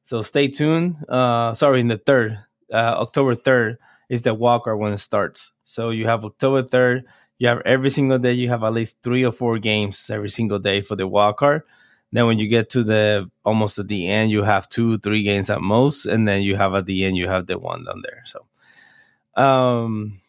So 0.04 0.22
stay 0.22 0.48
tuned. 0.48 0.98
Uh, 1.08 1.54
sorry, 1.54 1.82
in 1.82 1.88
the 1.88 1.98
third 1.98 2.40
uh, 2.72 2.96
October 2.98 3.36
3rd 3.36 3.78
is 4.10 4.22
the 4.22 4.34
walker 4.34 4.76
when 4.76 4.94
it 4.94 5.00
starts. 5.00 5.52
So 5.64 5.90
you 5.90 6.08
have 6.08 6.26
October 6.26 6.64
3rd, 6.64 7.04
you 7.38 7.48
have 7.48 7.62
every 7.66 7.90
single 7.90 8.20
day, 8.20 8.34
you 8.34 8.50
have 8.50 8.64
at 8.64 8.74
least 8.74 9.02
three 9.04 9.24
or 9.24 9.32
four 9.32 9.60
games 9.60 10.10
every 10.10 10.30
single 10.30 10.60
day 10.60 10.82
for 10.82 10.96
the 10.96 11.10
card. 11.38 11.64
Then 12.12 12.26
when 12.26 12.40
you 12.40 12.48
get 12.48 12.72
to 12.72 12.84
the 12.84 13.30
almost 13.46 13.78
at 13.78 13.88
the 13.88 14.08
end, 14.08 14.32
you 14.32 14.42
have 14.44 14.68
two, 14.68 14.98
three 14.98 15.22
games 15.22 15.50
at 15.50 15.62
most, 15.62 16.06
and 16.06 16.28
then 16.28 16.42
you 16.42 16.56
have 16.56 16.74
at 16.74 16.86
the 16.86 17.06
end, 17.06 17.18
you 17.18 17.28
have 17.28 17.46
the 17.46 17.60
one 17.60 17.86
down 17.86 18.02
there. 18.02 18.24
So, 18.26 19.42
um, 19.42 20.20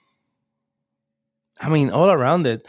I 1.60 1.68
mean, 1.68 1.90
all 1.90 2.10
around 2.10 2.46
it 2.46 2.66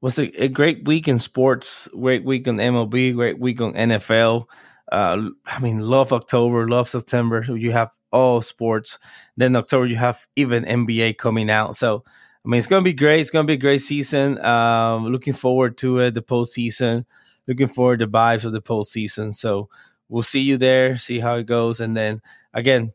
was 0.00 0.18
a, 0.18 0.26
a 0.42 0.48
great 0.48 0.84
week 0.84 1.08
in 1.08 1.18
sports, 1.18 1.88
great 1.98 2.24
week 2.24 2.46
on 2.48 2.56
MLB, 2.56 3.14
great 3.14 3.38
week 3.38 3.60
on 3.60 3.74
NFL. 3.74 4.46
Uh, 4.90 5.30
I 5.46 5.60
mean, 5.60 5.80
love 5.80 6.12
October, 6.12 6.68
love 6.68 6.88
September. 6.88 7.44
You 7.48 7.72
have 7.72 7.90
all 8.12 8.42
sports. 8.42 8.98
Then 9.36 9.56
October, 9.56 9.86
you 9.86 9.96
have 9.96 10.26
even 10.36 10.64
NBA 10.64 11.16
coming 11.16 11.50
out. 11.50 11.74
So, 11.76 12.04
I 12.44 12.48
mean, 12.48 12.58
it's 12.58 12.66
going 12.66 12.82
to 12.82 12.84
be 12.84 12.92
great. 12.92 13.20
It's 13.20 13.30
going 13.30 13.46
to 13.46 13.50
be 13.50 13.54
a 13.54 13.56
great 13.56 13.80
season. 13.80 14.38
Um, 14.44 15.06
looking 15.06 15.32
forward 15.32 15.78
to 15.78 16.00
it, 16.00 16.14
the 16.14 16.22
postseason. 16.22 17.06
Looking 17.48 17.68
forward 17.68 18.00
to 18.00 18.06
vibes 18.06 18.44
of 18.44 18.52
the 18.52 18.62
postseason. 18.62 19.34
So, 19.34 19.68
we'll 20.08 20.22
see 20.22 20.40
you 20.40 20.56
there, 20.56 20.98
see 20.98 21.18
how 21.18 21.36
it 21.36 21.46
goes. 21.46 21.80
And 21.80 21.96
then, 21.96 22.20
again, 22.52 22.92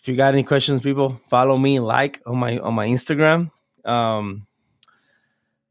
if 0.00 0.08
you 0.08 0.16
got 0.16 0.32
any 0.34 0.42
questions, 0.42 0.82
people, 0.82 1.20
follow 1.28 1.56
me, 1.58 1.78
like 1.78 2.22
on 2.26 2.38
my 2.38 2.58
on 2.58 2.74
my 2.74 2.86
Instagram. 2.88 3.50
Um, 3.84 4.46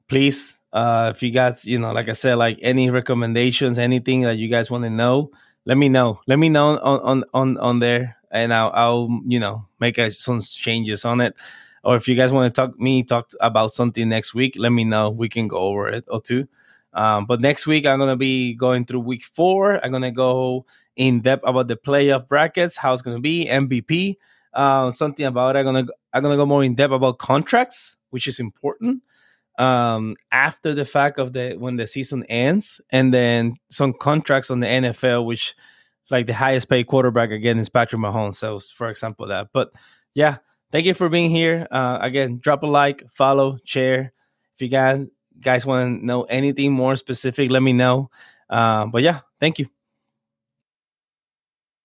please 0.09 0.59
uh, 0.71 1.11
if 1.15 1.23
you 1.23 1.31
guys, 1.31 1.65
you 1.65 1.79
know, 1.79 1.91
like 1.91 2.09
I 2.09 2.13
said, 2.13 2.35
like 2.35 2.59
any 2.61 2.89
recommendations, 2.89 3.79
anything 3.79 4.21
that 4.21 4.37
you 4.37 4.47
guys 4.47 4.69
want 4.69 4.83
to 4.83 4.89
know, 4.89 5.31
let 5.65 5.77
me 5.77 5.89
know. 5.89 6.21
Let 6.27 6.39
me 6.39 6.49
know 6.49 6.77
on 6.77 6.99
on 7.01 7.23
on, 7.33 7.57
on 7.57 7.79
there, 7.79 8.17
and 8.31 8.53
I'll 8.53 8.71
I'll 8.73 9.21
you 9.25 9.39
know 9.39 9.65
make 9.79 9.97
a, 9.97 10.11
some 10.11 10.39
changes 10.41 11.05
on 11.05 11.21
it. 11.21 11.35
Or 11.83 11.95
if 11.95 12.07
you 12.07 12.15
guys 12.15 12.31
want 12.31 12.53
to 12.53 12.61
talk 12.61 12.79
me 12.79 13.03
talk 13.03 13.31
about 13.39 13.71
something 13.71 14.07
next 14.07 14.33
week, 14.33 14.55
let 14.57 14.71
me 14.71 14.83
know. 14.83 15.09
We 15.09 15.29
can 15.29 15.47
go 15.47 15.57
over 15.57 15.89
it 15.89 16.05
or 16.07 16.21
two. 16.21 16.47
Um, 16.93 17.25
but 17.25 17.41
next 17.41 17.67
week 17.67 17.85
I'm 17.85 17.99
gonna 17.99 18.15
be 18.15 18.53
going 18.53 18.85
through 18.85 19.01
week 19.01 19.23
four. 19.23 19.83
I'm 19.83 19.91
gonna 19.91 20.11
go 20.11 20.65
in 20.95 21.21
depth 21.21 21.43
about 21.47 21.67
the 21.67 21.77
playoff 21.77 22.27
brackets, 22.27 22.75
how 22.75 22.93
it's 22.93 23.01
gonna 23.01 23.19
be, 23.19 23.45
MVP, 23.45 24.17
uh, 24.53 24.91
something 24.91 25.25
about 25.25 25.55
it. 25.55 25.59
I'm 25.59 25.65
gonna 25.65 25.85
I'm 26.13 26.21
gonna 26.21 26.37
go 26.37 26.45
more 26.45 26.63
in 26.63 26.75
depth 26.75 26.93
about 26.93 27.17
contracts, 27.17 27.97
which 28.11 28.27
is 28.27 28.39
important 28.39 29.01
um, 29.59 30.15
after 30.31 30.73
the 30.73 30.85
fact 30.85 31.19
of 31.19 31.33
the 31.33 31.55
when 31.57 31.75
the 31.75 31.85
season 31.85 32.23
ends, 32.23 32.81
and 32.89 33.13
then 33.13 33.57
some 33.69 33.93
contracts 33.93 34.49
on 34.49 34.61
the 34.61 34.67
NFL, 34.67 35.25
which 35.25 35.55
like 36.09 36.25
the 36.25 36.33
highest 36.33 36.69
paid 36.69 36.87
quarterback 36.87 37.29
again 37.29 37.59
is 37.59 37.69
Patrick 37.69 38.01
Mahomes. 38.01 38.35
So, 38.35 38.57
for 38.59 38.89
example, 38.89 39.27
that. 39.27 39.49
But 39.53 39.71
yeah, 40.15 40.37
thank 40.71 40.85
you 40.85 40.93
for 40.93 41.09
being 41.09 41.29
here. 41.29 41.67
Uh, 41.69 41.99
again, 42.01 42.39
drop 42.39 42.63
a 42.63 42.67
like, 42.67 43.03
follow, 43.13 43.59
share. 43.65 44.13
If 44.55 44.61
you 44.61 44.69
guys 44.69 45.05
guys 45.39 45.65
want 45.65 45.99
to 45.99 46.05
know 46.05 46.23
anything 46.23 46.71
more 46.71 46.95
specific, 46.95 47.51
let 47.51 47.61
me 47.61 47.73
know. 47.73 48.09
Uh, 48.49 48.87
but 48.87 49.03
yeah, 49.03 49.19
thank 49.39 49.59
you. 49.59 49.67